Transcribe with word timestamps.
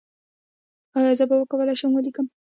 ایا 0.97 1.11
زه 1.19 1.23
به 1.29 1.35
وکولی 1.37 1.75
شم 1.79 1.91
ولیکم؟ 1.93 2.25